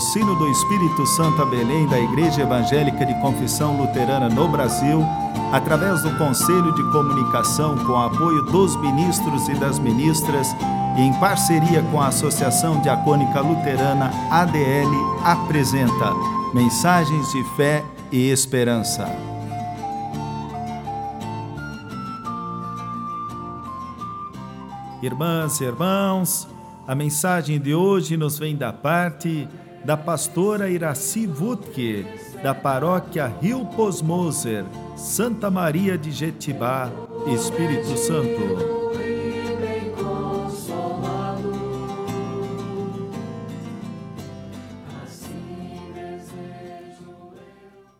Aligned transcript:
Sino 0.00 0.34
do 0.36 0.48
Espírito 0.48 1.06
Santo 1.06 1.42
a 1.42 1.44
Belém 1.44 1.86
da 1.86 1.98
Igreja 1.98 2.42
Evangélica 2.42 3.04
de 3.04 3.14
Confissão 3.20 3.76
Luterana 3.76 4.28
no 4.28 4.48
Brasil, 4.48 5.04
através 5.52 6.02
do 6.02 6.16
Conselho 6.16 6.72
de 6.74 6.82
Comunicação 6.90 7.76
com 7.84 7.96
apoio 7.96 8.42
dos 8.46 8.74
ministros 8.76 9.48
e 9.48 9.54
das 9.54 9.78
ministras 9.78 10.54
e 10.96 11.00
em 11.02 11.12
parceria 11.20 11.82
com 11.90 12.00
a 12.00 12.08
Associação 12.08 12.80
Diacônica 12.80 13.40
Luterana 13.40 14.10
ADL, 14.30 14.90
apresenta 15.24 16.12
Mensagens 16.54 17.30
de 17.32 17.44
Fé 17.56 17.84
e 18.10 18.30
Esperança. 18.30 19.06
Irmãs 25.02 25.60
e 25.60 25.64
irmãos, 25.64 26.48
a 26.86 26.94
mensagem 26.94 27.60
de 27.60 27.74
hoje 27.74 28.16
nos 28.16 28.38
vem 28.38 28.56
da 28.56 28.72
parte 28.72 29.48
da 29.84 29.96
pastora 29.96 30.68
Iraci 30.68 31.26
Wutke, 31.26 32.06
da 32.42 32.54
paróquia 32.54 33.26
Rio 33.40 33.66
Posmoser, 33.66 34.64
Santa 34.96 35.50
Maria 35.50 35.98
de 35.98 36.12
Jetibá, 36.12 36.90
Espírito 37.26 37.96
Santo. 37.96 38.82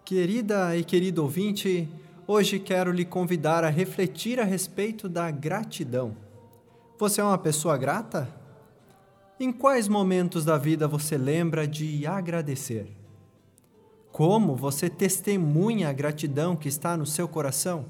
Querida 0.05 0.77
e 0.77 0.85
querido 0.85 1.23
ouvinte, 1.23 1.89
hoje 2.27 2.59
quero 2.59 2.93
lhe 2.93 3.05
convidar 3.05 3.65
a 3.65 3.71
refletir 3.71 4.39
a 4.39 4.45
respeito 4.45 5.09
da 5.09 5.31
gratidão. 5.31 6.15
Você 6.99 7.21
é 7.21 7.25
uma 7.25 7.39
pessoa 7.39 7.77
grata? 7.77 8.42
Em 9.43 9.51
quais 9.51 9.89
momentos 9.89 10.45
da 10.45 10.57
vida 10.57 10.87
você 10.87 11.19
lembra 11.19 11.67
de 11.67 12.07
agradecer? 12.07 12.87
Como 14.13 14.55
você 14.55 14.89
testemunha 14.89 15.89
a 15.89 15.93
gratidão 15.93 16.55
que 16.55 16.69
está 16.69 16.97
no 16.97 17.05
seu 17.05 17.27
coração? 17.27 17.87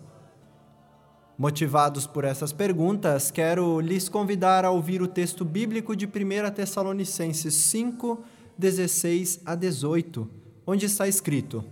Motivados 1.36 2.06
por 2.06 2.24
essas 2.24 2.54
perguntas, 2.54 3.30
quero 3.30 3.80
lhes 3.80 4.08
convidar 4.08 4.64
a 4.64 4.70
ouvir 4.70 5.02
o 5.02 5.06
texto 5.06 5.44
bíblico 5.44 5.94
de 5.94 6.06
1 6.06 6.54
Tessalonicenses 6.54 7.52
5, 7.52 8.24
16 8.56 9.40
a 9.44 9.54
18, 9.54 10.26
onde 10.66 10.86
está 10.86 11.06
escrito: 11.06 11.62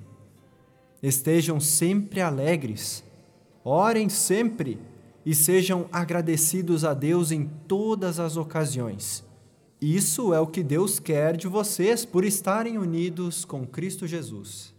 Estejam 1.02 1.58
sempre 1.58 2.20
alegres, 2.20 3.02
orem 3.64 4.10
sempre 4.10 4.78
e 5.24 5.34
sejam 5.34 5.88
agradecidos 5.90 6.84
a 6.84 6.92
Deus 6.92 7.32
em 7.32 7.50
todas 7.66 8.20
as 8.20 8.36
ocasiões 8.36 9.29
isso 9.80 10.34
é 10.34 10.40
o 10.40 10.46
que 10.46 10.62
Deus 10.62 10.98
quer 10.98 11.36
de 11.36 11.48
vocês 11.48 12.04
por 12.04 12.22
estarem 12.22 12.76
unidos 12.76 13.46
com 13.46 13.66
Cristo 13.66 14.06
Jesus. 14.06 14.74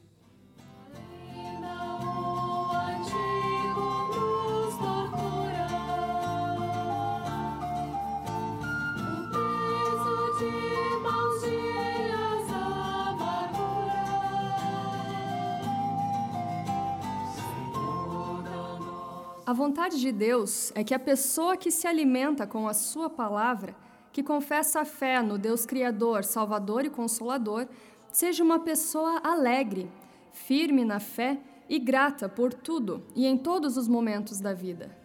A 19.44 19.54
vontade 19.54 20.00
de 20.00 20.12
Deus 20.14 20.72
é 20.76 20.84
que 20.84 20.94
a 20.94 21.00
pessoa 21.00 21.58
que 21.58 21.72
se 21.72 21.86
alimenta 21.86 22.48
com 22.48 22.70
a 22.70 22.74
Sua 22.74 23.10
palavra 23.10 23.76
que 24.12 24.24
confessa 24.24 24.82
a 24.82 24.86
fé 24.86 25.22
no 25.22 25.38
Deus 25.38 25.66
Criador, 25.66 26.24
Salvador 26.24 26.86
e 26.86 26.90
Consolador, 26.90 27.68
seja 28.12 28.44
uma 28.44 28.60
pessoa 28.60 29.20
alegre, 29.24 29.90
firme 30.32 30.84
na 30.84 31.00
fé 31.00 31.40
e 31.70 31.80
grata 31.80 32.28
por 32.28 32.54
tudo 32.54 33.04
e 33.16 33.26
em 33.26 33.38
todos 33.38 33.78
os 33.78 33.88
momentos 33.88 34.40
da 34.40 34.54
vida. 34.54 34.96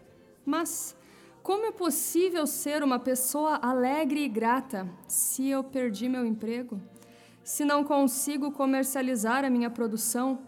Mas 0.44 0.96
como 1.42 1.66
é 1.66 1.70
possível 1.70 2.44
ser 2.44 2.82
uma 2.82 2.98
pessoa 2.98 3.60
alegre 3.62 4.24
e 4.24 4.28
grata 4.28 4.88
se 5.06 5.48
eu 5.48 5.62
perdi 5.62 6.08
meu 6.08 6.26
emprego? 6.26 6.80
Se 7.44 7.64
não 7.64 7.84
consigo 7.84 8.50
comercializar 8.50 9.44
a 9.44 9.50
minha 9.50 9.70
produção? 9.70 10.40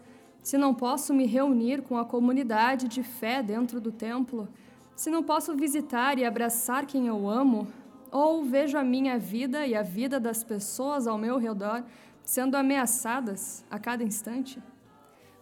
Se 0.43 0.57
não 0.57 0.73
posso 0.73 1.13
me 1.13 1.25
reunir 1.25 1.81
com 1.83 1.97
a 1.97 2.03
comunidade 2.03 2.89
de 2.89 3.01
fé 3.01 3.41
dentro 3.41 3.79
do 3.79 3.93
templo? 3.93 4.49
Se 4.93 5.09
não 5.09 5.23
posso 5.23 5.55
visitar 5.55 6.19
e 6.19 6.25
abraçar 6.25 6.85
quem 6.85 7.07
eu 7.07 7.29
amo, 7.29 7.65
ou 8.11 8.43
vejo 8.43 8.77
a 8.77 8.83
minha 8.83 9.17
vida 9.17 9.65
e 9.65 9.75
a 9.75 9.81
vida 9.81 10.19
das 10.19 10.43
pessoas 10.43 11.07
ao 11.07 11.17
meu 11.17 11.37
redor 11.37 11.83
sendo 12.23 12.55
ameaçadas 12.55 13.65
a 13.69 13.79
cada 13.79 14.03
instante? 14.03 14.61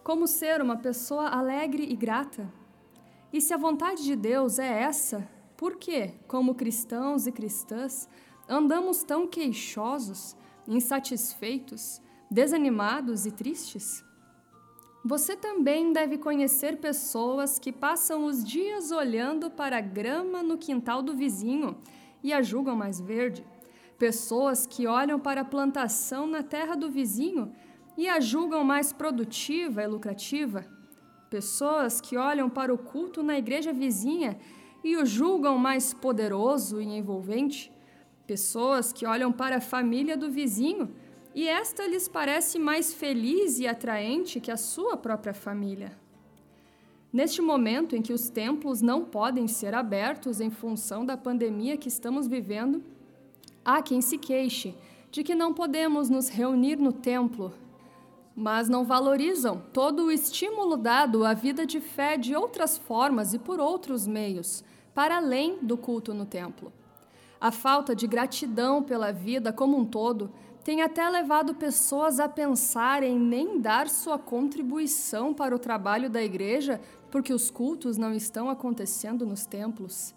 Como 0.02 0.26
ser 0.26 0.62
uma 0.62 0.76
pessoa 0.76 1.28
alegre 1.28 1.84
e 1.84 1.94
grata? 1.94 2.50
E 3.32 3.40
se 3.40 3.52
a 3.52 3.58
vontade 3.58 4.04
de 4.04 4.16
Deus 4.16 4.58
é 4.58 4.82
essa, 4.82 5.28
por 5.56 5.76
que, 5.76 6.12
como 6.26 6.54
cristãos 6.54 7.26
e 7.26 7.32
cristãs, 7.32 8.08
andamos 8.48 9.02
tão 9.02 9.26
queixosos, 9.26 10.34
insatisfeitos, 10.66 12.00
desanimados 12.30 13.26
e 13.26 13.30
tristes? 13.30 14.02
Você 15.04 15.36
também 15.36 15.92
deve 15.92 16.18
conhecer 16.18 16.78
pessoas 16.78 17.58
que 17.58 17.72
passam 17.72 18.24
os 18.24 18.42
dias 18.42 18.90
olhando 18.90 19.50
para 19.50 19.78
a 19.78 19.82
grama 19.82 20.42
no 20.42 20.58
quintal 20.58 21.02
do 21.02 21.14
vizinho 21.14 21.76
e 22.22 22.32
a 22.32 22.42
julgam 22.42 22.76
mais 22.76 23.00
verde. 23.00 23.44
Pessoas 23.98 24.66
que 24.66 24.86
olham 24.86 25.18
para 25.18 25.40
a 25.40 25.44
plantação 25.44 26.26
na 26.26 26.42
terra 26.42 26.74
do 26.74 26.90
vizinho 26.90 27.52
e 27.96 28.08
a 28.08 28.20
julgam 28.20 28.62
mais 28.62 28.92
produtiva 28.92 29.82
e 29.82 29.86
lucrativa. 29.86 30.64
Pessoas 31.28 32.00
que 32.00 32.16
olham 32.16 32.48
para 32.48 32.72
o 32.72 32.78
culto 32.78 33.22
na 33.22 33.36
igreja 33.36 33.72
vizinha 33.72 34.38
e 34.84 34.96
o 34.96 35.04
julgam 35.04 35.58
mais 35.58 35.92
poderoso 35.92 36.80
e 36.80 36.84
envolvente. 36.84 37.72
Pessoas 38.26 38.92
que 38.92 39.04
olham 39.04 39.32
para 39.32 39.56
a 39.56 39.60
família 39.60 40.16
do 40.16 40.30
vizinho 40.30 40.94
e 41.34 41.46
esta 41.46 41.86
lhes 41.86 42.08
parece 42.08 42.58
mais 42.58 42.92
feliz 42.92 43.58
e 43.58 43.66
atraente 43.66 44.40
que 44.40 44.50
a 44.50 44.56
sua 44.56 44.96
própria 44.96 45.34
família. 45.34 45.92
Neste 47.10 47.40
momento 47.40 47.96
em 47.96 48.02
que 48.02 48.12
os 48.12 48.28
templos 48.28 48.82
não 48.82 49.04
podem 49.04 49.48
ser 49.48 49.74
abertos 49.74 50.40
em 50.40 50.50
função 50.50 51.06
da 51.06 51.16
pandemia 51.16 51.76
que 51.76 51.88
estamos 51.88 52.26
vivendo, 52.26 52.82
há 53.64 53.80
quem 53.80 54.02
se 54.02 54.18
queixe 54.18 54.74
de 55.10 55.22
que 55.24 55.34
não 55.34 55.54
podemos 55.54 56.10
nos 56.10 56.28
reunir 56.28 56.76
no 56.76 56.92
templo, 56.92 57.54
mas 58.36 58.68
não 58.68 58.84
valorizam 58.84 59.62
todo 59.72 60.04
o 60.04 60.12
estímulo 60.12 60.76
dado 60.76 61.24
à 61.24 61.32
vida 61.32 61.64
de 61.64 61.80
fé 61.80 62.18
de 62.18 62.36
outras 62.36 62.76
formas 62.76 63.32
e 63.32 63.38
por 63.38 63.58
outros 63.58 64.06
meios, 64.06 64.62
para 64.94 65.16
além 65.16 65.58
do 65.62 65.78
culto 65.78 66.12
no 66.12 66.26
templo. 66.26 66.70
A 67.40 67.50
falta 67.50 67.96
de 67.96 68.06
gratidão 68.06 68.82
pela 68.82 69.12
vida 69.12 69.50
como 69.50 69.78
um 69.78 69.84
todo 69.84 70.30
tem 70.68 70.82
até 70.82 71.08
levado 71.08 71.54
pessoas 71.54 72.20
a 72.20 72.28
pensar 72.28 73.02
em 73.02 73.18
nem 73.18 73.58
dar 73.58 73.88
sua 73.88 74.18
contribuição 74.18 75.32
para 75.32 75.56
o 75.56 75.58
trabalho 75.58 76.10
da 76.10 76.22
igreja 76.22 76.78
porque 77.10 77.32
os 77.32 77.50
cultos 77.50 77.96
não 77.96 78.12
estão 78.12 78.50
acontecendo 78.50 79.24
nos 79.24 79.46
templos. 79.46 80.14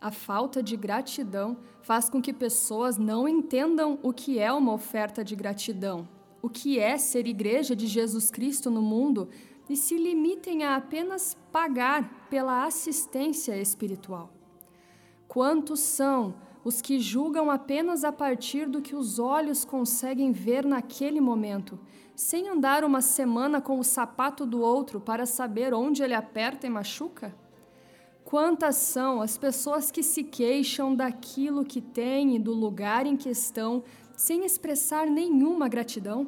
A 0.00 0.12
falta 0.12 0.62
de 0.62 0.76
gratidão 0.76 1.56
faz 1.82 2.08
com 2.08 2.22
que 2.22 2.32
pessoas 2.32 2.96
não 2.96 3.28
entendam 3.28 3.98
o 4.00 4.12
que 4.12 4.38
é 4.38 4.52
uma 4.52 4.72
oferta 4.72 5.24
de 5.24 5.34
gratidão, 5.34 6.08
o 6.40 6.48
que 6.48 6.78
é 6.78 6.96
ser 6.96 7.26
igreja 7.26 7.74
de 7.74 7.88
Jesus 7.88 8.30
Cristo 8.30 8.70
no 8.70 8.80
mundo 8.80 9.28
e 9.68 9.76
se 9.76 9.96
limitem 9.96 10.62
a 10.62 10.76
apenas 10.76 11.36
pagar 11.50 12.28
pela 12.30 12.64
assistência 12.64 13.60
espiritual. 13.60 14.30
Quantos 15.26 15.80
são 15.80 16.36
os 16.64 16.80
que 16.80 16.98
julgam 16.98 17.50
apenas 17.50 18.04
a 18.04 18.12
partir 18.12 18.68
do 18.68 18.82
que 18.82 18.94
os 18.94 19.18
olhos 19.18 19.64
conseguem 19.64 20.32
ver 20.32 20.64
naquele 20.64 21.20
momento, 21.20 21.78
sem 22.14 22.48
andar 22.48 22.84
uma 22.84 23.00
semana 23.00 23.60
com 23.60 23.78
o 23.78 23.84
sapato 23.84 24.44
do 24.44 24.60
outro 24.60 25.00
para 25.00 25.24
saber 25.24 25.72
onde 25.72 26.02
ele 26.02 26.14
aperta 26.14 26.66
e 26.66 26.70
machuca? 26.70 27.34
Quantas 28.24 28.76
são 28.76 29.22
as 29.22 29.38
pessoas 29.38 29.90
que 29.90 30.02
se 30.02 30.22
queixam 30.22 30.94
daquilo 30.94 31.64
que 31.64 31.80
têm 31.80 32.36
e 32.36 32.38
do 32.38 32.52
lugar 32.52 33.06
em 33.06 33.16
que 33.16 33.30
estão, 33.30 33.82
sem 34.16 34.44
expressar 34.44 35.06
nenhuma 35.06 35.68
gratidão? 35.68 36.26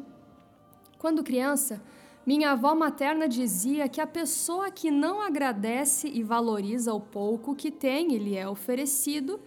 Quando 0.99 1.23
criança, 1.25 1.83
minha 2.25 2.53
avó 2.53 2.75
materna 2.75 3.29
dizia 3.29 3.89
que 3.89 4.01
a 4.01 4.07
pessoa 4.07 4.71
que 4.71 4.91
não 4.91 5.21
agradece 5.21 6.09
e 6.09 6.23
valoriza 6.23 6.95
o 6.95 7.01
pouco 7.01 7.55
que 7.55 7.71
tem 7.71 8.13
e 8.13 8.19
lhe 8.19 8.37
é 8.37 8.49
oferecido 8.49 9.41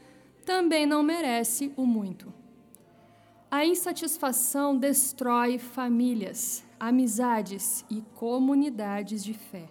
também 0.46 0.86
não 0.86 1.02
merece 1.02 1.72
o 1.76 1.86
muito. 1.86 2.34
A 3.50 3.66
insatisfação 3.66 4.76
destrói 4.76 5.58
famílias, 5.58 6.64
amizades 6.80 7.86
e 7.90 8.02
comunidades 8.16 9.24
de 9.24 9.34
fé. 9.34 9.70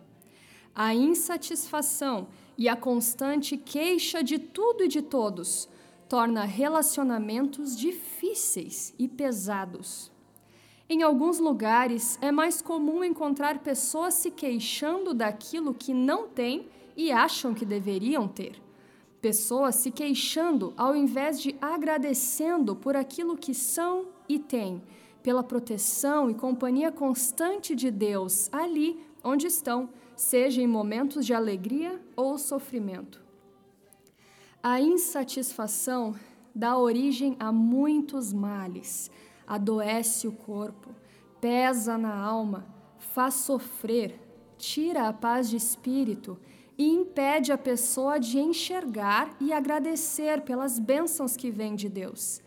A 0.75 0.95
insatisfação 0.95 2.29
e 2.57 2.69
a 2.69 2.77
constante 2.77 3.57
queixa 3.57 4.23
de 4.23 4.39
tudo 4.39 4.85
e 4.85 4.89
de 4.89 5.03
todos 5.03 5.69
torna 6.09 6.45
relacionamentos 6.45 7.77
difíceis 7.77 8.95
e 8.99 9.09
pesados. 9.09 10.13
Em 10.89 11.03
alguns 11.03 11.39
lugares, 11.39 12.19
é 12.21 12.31
mais 12.31 12.63
comum 12.63 13.03
encontrar 13.03 13.59
pessoas 13.59 14.15
se 14.15 14.31
queixando 14.31 15.13
daquilo 15.13 15.75
que 15.75 15.93
não 15.93 16.29
têm 16.29 16.69
e 16.97 17.11
acham 17.11 17.53
que 17.53 17.65
deveriam 17.65 18.29
ter. 18.29 18.62
Pessoas 19.23 19.77
se 19.77 19.93
queixando 19.93 20.75
ao 20.77 20.97
invés 20.97 21.41
de 21.41 21.55
agradecendo 21.61 22.75
por 22.75 22.97
aquilo 22.97 23.37
que 23.37 23.55
são 23.55 24.09
e 24.29 24.37
têm, 24.37 24.83
pela 25.23 25.45
proteção 25.45 26.29
e 26.29 26.35
companhia 26.35 26.91
constante 26.91 27.77
de 27.77 27.89
Deus 27.89 28.53
ali 28.53 29.01
onde 29.23 29.47
estão, 29.47 29.91
seja 30.17 30.61
em 30.61 30.67
momentos 30.67 31.25
de 31.25 31.33
alegria 31.33 32.03
ou 32.17 32.37
sofrimento. 32.37 33.23
A 34.61 34.81
insatisfação 34.81 36.17
dá 36.53 36.77
origem 36.77 37.37
a 37.39 37.53
muitos 37.53 38.33
males, 38.33 39.09
adoece 39.47 40.27
o 40.27 40.33
corpo, 40.33 40.91
pesa 41.41 41.97
na 41.97 42.13
alma, 42.13 42.67
faz 42.99 43.35
sofrer, 43.35 44.19
tira 44.59 45.07
a 45.09 45.13
paz 45.13 45.49
de 45.49 45.57
espírito 45.57 46.37
e 46.77 46.89
impede 46.89 47.53
a 47.53 47.59
pessoa 47.59 48.19
de 48.19 48.39
enxergar 48.39 49.35
e 49.41 49.53
agradecer 49.53 50.43
pelas 50.43 50.79
bênçãos 50.79 51.37
que 51.37 51.51
vêm 51.51 51.75
de 51.75 51.89
Deus. 51.89 52.41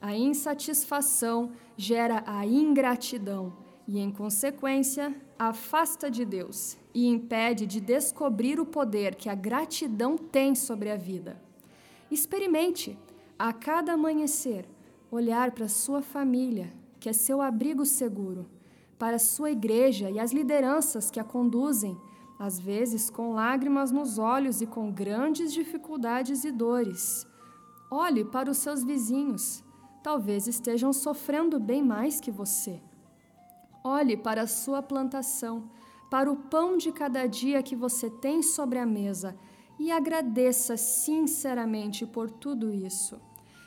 A 0.00 0.16
insatisfação 0.16 1.52
gera 1.76 2.22
a 2.26 2.46
ingratidão 2.46 3.52
e, 3.86 3.98
em 3.98 4.10
consequência, 4.10 5.14
afasta 5.38 6.10
de 6.10 6.24
Deus 6.24 6.76
e 6.94 7.06
impede 7.06 7.66
de 7.66 7.80
descobrir 7.80 8.60
o 8.60 8.66
poder 8.66 9.14
que 9.14 9.28
a 9.28 9.34
gratidão 9.34 10.16
tem 10.16 10.54
sobre 10.54 10.90
a 10.90 10.96
vida. 10.96 11.40
Experimente, 12.10 12.98
a 13.38 13.52
cada 13.52 13.92
amanhecer, 13.92 14.66
olhar 15.10 15.52
para 15.52 15.68
sua 15.68 16.02
família, 16.02 16.72
que 16.98 17.08
é 17.08 17.12
seu 17.12 17.40
abrigo 17.40 17.84
seguro, 17.84 18.46
para 18.98 19.18
sua 19.18 19.50
igreja 19.50 20.10
e 20.10 20.18
as 20.18 20.32
lideranças 20.32 21.10
que 21.10 21.20
a 21.20 21.24
conduzem 21.24 21.96
às 22.38 22.58
vezes 22.58 23.10
com 23.10 23.32
lágrimas 23.32 23.90
nos 23.90 24.18
olhos 24.18 24.60
e 24.60 24.66
com 24.66 24.92
grandes 24.92 25.52
dificuldades 25.52 26.44
e 26.44 26.52
dores. 26.52 27.26
Olhe 27.90 28.24
para 28.24 28.50
os 28.50 28.58
seus 28.58 28.84
vizinhos, 28.84 29.64
talvez 30.02 30.46
estejam 30.46 30.92
sofrendo 30.92 31.58
bem 31.58 31.82
mais 31.82 32.20
que 32.20 32.30
você. 32.30 32.80
Olhe 33.82 34.16
para 34.16 34.42
a 34.42 34.46
sua 34.46 34.82
plantação, 34.82 35.70
para 36.10 36.30
o 36.30 36.36
pão 36.36 36.76
de 36.76 36.92
cada 36.92 37.26
dia 37.26 37.62
que 37.62 37.74
você 37.74 38.08
tem 38.08 38.42
sobre 38.42 38.78
a 38.78 38.86
mesa 38.86 39.36
e 39.78 39.90
agradeça 39.90 40.76
sinceramente 40.76 42.06
por 42.06 42.30
tudo 42.30 42.72
isso. 42.72 43.20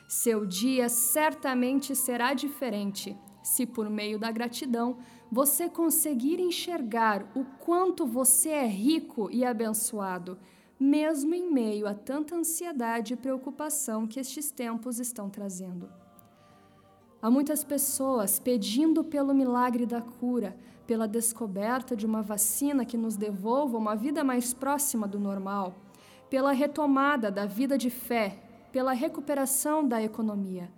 Seu 0.08 0.46
dia 0.46 0.88
certamente 0.88 1.96
será 1.96 2.34
diferente 2.34 3.16
se, 3.42 3.66
por 3.66 3.90
meio 3.90 4.18
da 4.18 4.30
gratidão, 4.30 4.96
você 5.30 5.68
conseguir 5.68 6.38
enxergar 6.40 7.30
o 7.34 7.44
quanto 7.44 8.06
você 8.06 8.50
é 8.50 8.66
rico 8.66 9.30
e 9.30 9.44
abençoado, 9.44 10.38
mesmo 10.78 11.34
em 11.34 11.50
meio 11.52 11.86
a 11.86 11.94
tanta 11.94 12.34
ansiedade 12.34 13.14
e 13.14 13.16
preocupação 13.16 14.06
que 14.06 14.20
estes 14.20 14.50
tempos 14.50 14.98
estão 14.98 15.30
trazendo. 15.30 15.88
Há 17.20 17.30
muitas 17.30 17.62
pessoas 17.62 18.38
pedindo 18.38 19.04
pelo 19.04 19.32
milagre 19.32 19.86
da 19.86 20.00
cura, 20.00 20.56
pela 20.86 21.06
descoberta 21.06 21.94
de 21.94 22.04
uma 22.04 22.20
vacina 22.20 22.84
que 22.84 22.96
nos 22.96 23.16
devolva 23.16 23.78
uma 23.78 23.94
vida 23.94 24.24
mais 24.24 24.52
próxima 24.52 25.06
do 25.06 25.20
normal, 25.20 25.76
pela 26.28 26.52
retomada 26.52 27.30
da 27.30 27.46
vida 27.46 27.78
de 27.78 27.90
fé, 27.90 28.42
pela 28.72 28.92
recuperação 28.92 29.86
da 29.86 30.02
economia. 30.02 30.68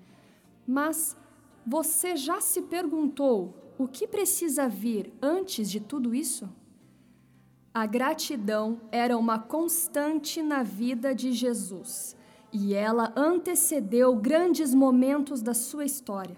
Mas 0.67 1.17
você 1.67 2.17
já 2.17 2.41
se 2.41 2.63
perguntou 2.63 3.55
o 3.79 3.89
que 3.89 4.07
precisa 4.07 4.69
vir 4.69 5.13
antes 5.21 5.71
de 5.71 5.81
tudo 5.81 6.15
isso? 6.15 6.49
A 7.73 7.87
gratidão 7.87 8.81
era 8.93 9.17
uma 9.19 9.39
constante 9.39 10.41
na 10.43 10.63
vida 10.63 11.15
de 11.15 11.33
Jesus 11.33 12.17
e 12.53 12.73
ela 12.73 13.13
antecedeu 13.17 14.15
grandes 14.15 14.73
momentos 14.73 15.43
da 15.43 15.53
sua 15.53 15.85
história. 15.85 16.37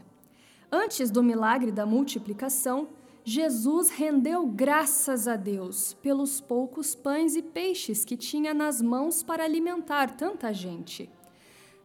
Antes 0.73 1.11
do 1.11 1.23
milagre 1.23 1.71
da 1.71 1.85
multiplicação, 1.85 2.89
Jesus 3.23 3.91
rendeu 3.91 4.47
graças 4.47 5.29
a 5.29 5.37
Deus 5.37 5.93
pelos 5.95 6.41
poucos 6.41 6.95
pães 6.95 7.37
e 7.37 7.43
peixes 7.43 8.05
que 8.05 8.17
tinha 8.17 8.55
nas 8.55 8.81
mãos 8.81 9.23
para 9.23 9.45
alimentar 9.45 10.17
tanta 10.17 10.55
gente. 10.55 11.11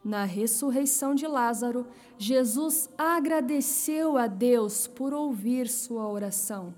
Na 0.03 0.23
ressurreição 0.23 1.13
de 1.13 1.27
Lázaro, 1.27 1.85
Jesus 2.17 2.89
agradeceu 2.97 4.17
a 4.17 4.25
Deus 4.25 4.87
por 4.87 5.13
ouvir 5.13 5.67
sua 5.67 6.07
oração. 6.07 6.73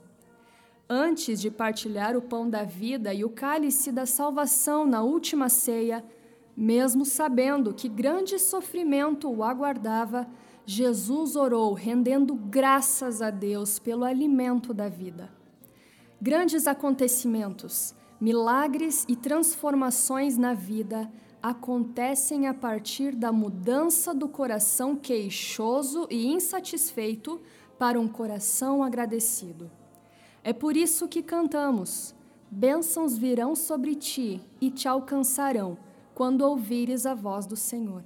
Antes 0.89 1.39
de 1.39 1.49
partilhar 1.49 2.17
o 2.17 2.21
pão 2.21 2.49
da 2.49 2.63
vida 2.63 3.13
e 3.13 3.23
o 3.23 3.29
cálice 3.29 3.93
da 3.93 4.05
salvação 4.05 4.85
na 4.85 5.01
última 5.01 5.47
ceia, 5.47 6.03
mesmo 6.55 7.05
sabendo 7.05 7.73
que 7.73 7.87
grande 7.87 8.37
sofrimento 8.37 9.31
o 9.31 9.41
aguardava, 9.41 10.27
Jesus 10.65 11.37
orou, 11.37 11.73
rendendo 11.73 12.35
graças 12.35 13.21
a 13.21 13.29
Deus 13.29 13.79
pelo 13.79 14.03
alimento 14.03 14.73
da 14.73 14.89
vida. 14.89 15.31
Grandes 16.21 16.67
acontecimentos, 16.67 17.95
milagres 18.19 19.05
e 19.07 19.15
transformações 19.15 20.37
na 20.37 20.53
vida 20.53 21.09
acontecem 21.43 22.47
a 22.47 22.53
partir 22.53 23.13
da 23.13 23.29
mudança 23.29 24.13
do 24.13 24.29
coração 24.29 24.95
queixoso 24.95 26.07
e 26.09 26.25
insatisfeito 26.25 27.41
para 27.77 27.99
um 27.99 28.07
coração 28.07 28.81
agradecido. 28.81 29.69
É 30.41 30.53
por 30.53 30.77
isso 30.77 31.05
que 31.05 31.21
cantamos: 31.21 32.15
Bênçãos 32.49 33.17
virão 33.17 33.57
sobre 33.57 33.93
ti 33.93 34.41
e 34.61 34.71
te 34.71 34.87
alcançarão 34.87 35.77
quando 36.15 36.41
ouvires 36.41 37.05
a 37.05 37.13
voz 37.13 37.45
do 37.45 37.57
Senhor. 37.57 38.03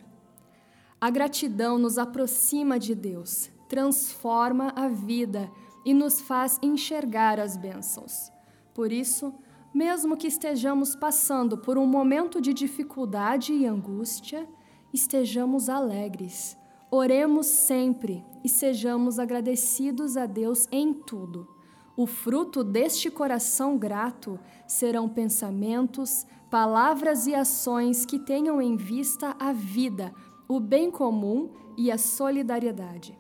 A 1.00 1.12
gratidão 1.12 1.78
nos 1.78 2.00
aproxima 2.00 2.80
de 2.80 2.96
Deus, 2.96 3.52
transforma 3.70 4.74
a 4.76 4.88
vida 4.88 5.52
e 5.86 5.94
nos 5.94 6.20
faz 6.20 6.58
enxergar 6.64 7.40
as 7.40 7.56
bênçãos. 7.56 8.32
Por 8.74 8.92
isso, 8.92 9.32
mesmo 9.78 10.18
que 10.18 10.26
estejamos 10.26 10.96
passando 10.96 11.56
por 11.56 11.78
um 11.78 11.86
momento 11.86 12.42
de 12.42 12.52
dificuldade 12.52 13.54
e 13.54 13.68
angústia, 13.68 14.50
estejamos 14.92 15.70
alegres. 15.70 16.58
Oremos 16.90 17.46
sempre 17.46 18.26
e 18.44 18.50
sejamos 18.50 19.20
agradecidos 19.20 20.18
a 20.18 20.26
Deus 20.26 20.68
em 20.72 20.96
tudo. 20.96 21.48
O 21.96 22.08
fruto 22.08 22.64
deste 22.64 23.12
coração 23.12 23.78
grato 23.78 24.40
serão 24.66 25.08
pensamentos, 25.08 26.26
palavras 26.50 27.28
e 27.28 27.36
ações 27.36 28.04
que 28.04 28.18
tenham 28.18 28.60
em 28.60 28.76
vista 28.76 29.36
a 29.40 29.54
vida, 29.54 30.12
o 30.48 30.60
bem 30.60 30.90
comum 30.90 31.52
e 31.78 31.92
a 31.92 32.00
solidariedade. 32.00 33.16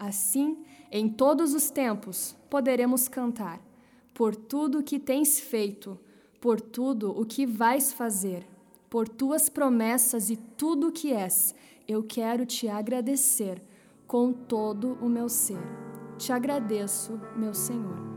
Assim, 0.00 0.64
em 0.90 1.08
todos 1.08 1.54
os 1.54 1.70
tempos, 1.70 2.36
poderemos 2.50 3.06
cantar 3.06 3.60
por 4.14 4.34
tudo 4.36 4.78
o 4.80 4.82
que 4.82 4.98
tens 4.98 5.40
feito, 5.40 5.98
por 6.40 6.60
tudo 6.60 7.10
o 7.10 7.24
que 7.24 7.46
vais 7.46 7.92
fazer, 7.92 8.46
por 8.90 9.08
tuas 9.08 9.48
promessas 9.48 10.30
e 10.30 10.36
tudo 10.36 10.88
o 10.88 10.92
que 10.92 11.12
és. 11.12 11.54
Eu 11.88 12.02
quero 12.02 12.44
te 12.44 12.68
agradecer 12.68 13.62
com 14.06 14.32
todo 14.32 14.98
o 15.00 15.08
meu 15.08 15.28
ser. 15.28 15.62
Te 16.18 16.32
agradeço, 16.32 17.18
meu 17.36 17.54
Senhor. 17.54 18.11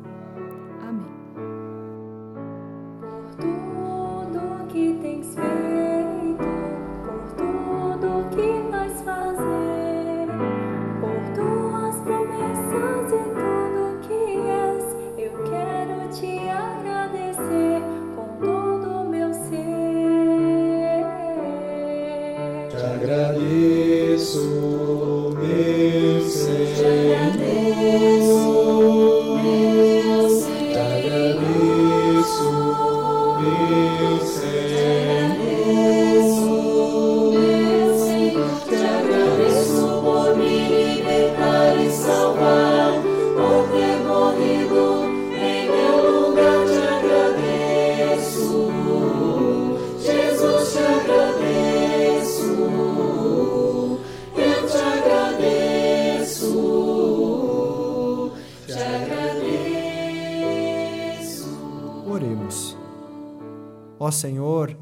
meu 33.42 34.26
Senhor. 34.26 35.25
Ó 64.06 64.12
Senhor, 64.12 64.78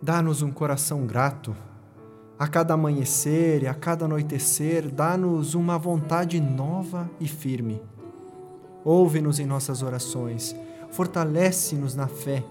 dá-nos 0.00 0.40
um 0.40 0.52
coração 0.52 1.04
grato. 1.04 1.52
A 2.38 2.46
cada 2.46 2.74
amanhecer 2.74 3.64
e 3.64 3.66
a 3.66 3.74
cada 3.74 4.04
anoitecer, 4.04 4.88
dá-nos 4.88 5.56
uma 5.56 5.76
vontade 5.76 6.40
nova 6.40 7.10
e 7.18 7.26
firme. 7.26 7.82
Ouve-nos 8.84 9.40
em 9.40 9.46
nossas 9.46 9.82
orações, 9.82 10.54
fortalece-nos 10.92 11.96
na 11.96 12.06
fé, 12.06 12.44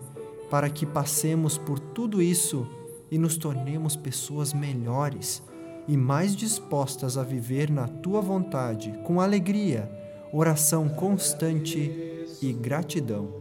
para 0.49 0.69
que 0.69 0.85
passemos 0.85 1.57
por 1.57 1.79
tudo 1.79 2.21
isso 2.21 2.67
e 3.09 3.17
nos 3.17 3.37
tornemos 3.37 3.95
pessoas 3.95 4.53
melhores 4.53 5.41
e 5.87 5.95
mais 5.95 6.35
dispostas 6.35 7.17
a 7.17 7.23
viver 7.23 7.71
na 7.71 7.87
tua 7.87 8.19
vontade, 8.19 8.91
com 9.05 9.21
alegria, 9.21 9.89
oração 10.33 10.89
constante 10.89 12.27
e 12.41 12.51
gratidão. 12.51 13.40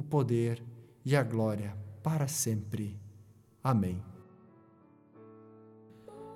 o 0.00 0.02
poder 0.02 0.62
e 1.04 1.14
a 1.14 1.22
glória 1.22 1.76
para 2.02 2.26
sempre. 2.26 2.98
Amém. 3.62 4.02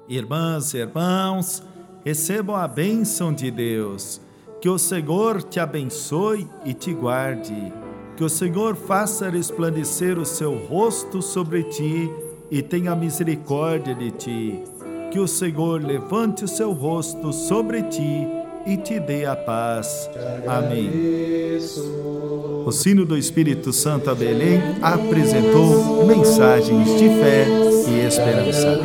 Irmãs 0.06 0.74
e 0.74 0.78
irmãos, 0.78 1.62
recebam 2.04 2.54
a 2.54 2.68
bênção 2.68 3.32
de 3.32 3.50
Deus. 3.50 4.20
Que 4.60 4.68
o 4.68 4.78
Senhor 4.78 5.42
te 5.42 5.58
abençoe 5.58 6.46
e 6.64 6.74
te 6.74 6.92
guarde. 6.92 7.72
Que 8.18 8.22
o 8.22 8.28
Senhor 8.28 8.76
faça 8.76 9.30
resplandecer 9.30 10.18
o 10.18 10.26
seu 10.26 10.54
rosto 10.66 11.22
sobre 11.22 11.64
ti 11.64 12.10
e 12.50 12.62
tenha 12.62 12.94
misericórdia 12.94 13.94
de 13.94 14.10
ti. 14.10 14.64
Que 15.10 15.18
o 15.18 15.26
Senhor 15.26 15.82
levante 15.82 16.44
o 16.44 16.48
seu 16.48 16.72
rosto 16.72 17.32
sobre 17.32 17.82
ti 17.84 18.43
e 18.66 18.76
te 18.76 18.98
dê 18.98 19.26
a 19.26 19.36
paz. 19.36 20.10
Amém. 20.46 20.90
O 22.64 22.72
sino 22.72 23.04
do 23.04 23.16
Espírito 23.16 23.72
Santo 23.72 24.10
a 24.10 24.14
Belém 24.14 24.60
apresentou 24.80 26.06
mensagens 26.06 26.88
de 26.98 27.08
fé 27.08 27.46
e 27.88 28.06
esperança. 28.06 28.80